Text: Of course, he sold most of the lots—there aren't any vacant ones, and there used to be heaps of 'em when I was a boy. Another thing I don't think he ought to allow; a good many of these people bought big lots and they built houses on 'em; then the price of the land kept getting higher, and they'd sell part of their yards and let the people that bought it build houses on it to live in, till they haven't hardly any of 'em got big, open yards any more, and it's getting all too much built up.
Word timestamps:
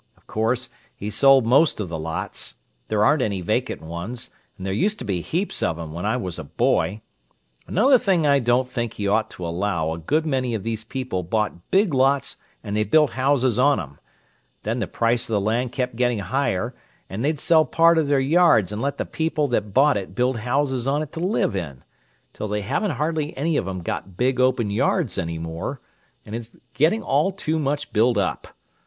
Of 0.17 0.25
course, 0.25 0.69
he 0.95 1.11
sold 1.11 1.45
most 1.45 1.79
of 1.79 1.87
the 1.87 1.99
lots—there 1.99 3.05
aren't 3.05 3.21
any 3.21 3.41
vacant 3.41 3.83
ones, 3.83 4.31
and 4.57 4.65
there 4.65 4.73
used 4.73 4.97
to 4.97 5.05
be 5.05 5.21
heaps 5.21 5.61
of 5.61 5.77
'em 5.77 5.93
when 5.93 6.07
I 6.07 6.17
was 6.17 6.39
a 6.39 6.43
boy. 6.43 7.01
Another 7.67 7.99
thing 7.99 8.25
I 8.25 8.39
don't 8.39 8.67
think 8.67 8.93
he 8.93 9.07
ought 9.07 9.29
to 9.29 9.45
allow; 9.45 9.93
a 9.93 9.99
good 9.99 10.25
many 10.25 10.55
of 10.55 10.63
these 10.63 10.83
people 10.83 11.21
bought 11.21 11.69
big 11.69 11.93
lots 11.93 12.37
and 12.63 12.75
they 12.75 12.83
built 12.83 13.11
houses 13.11 13.59
on 13.59 13.79
'em; 13.79 13.99
then 14.63 14.79
the 14.79 14.87
price 14.87 15.29
of 15.29 15.33
the 15.33 15.39
land 15.39 15.71
kept 15.71 15.95
getting 15.95 16.17
higher, 16.17 16.73
and 17.07 17.23
they'd 17.23 17.39
sell 17.39 17.63
part 17.63 17.99
of 17.99 18.07
their 18.07 18.19
yards 18.19 18.71
and 18.71 18.81
let 18.81 18.97
the 18.97 19.05
people 19.05 19.47
that 19.49 19.71
bought 19.71 19.97
it 19.97 20.15
build 20.15 20.37
houses 20.37 20.87
on 20.87 21.03
it 21.03 21.11
to 21.11 21.19
live 21.19 21.55
in, 21.55 21.83
till 22.33 22.47
they 22.47 22.61
haven't 22.63 22.89
hardly 22.97 23.37
any 23.37 23.55
of 23.55 23.67
'em 23.67 23.81
got 23.83 24.17
big, 24.17 24.39
open 24.39 24.71
yards 24.71 25.19
any 25.19 25.37
more, 25.37 25.79
and 26.25 26.33
it's 26.33 26.57
getting 26.73 27.03
all 27.03 27.31
too 27.31 27.59
much 27.59 27.93
built 27.93 28.17
up. 28.17 28.47